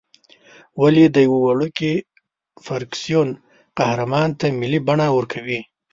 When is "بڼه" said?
4.87-5.07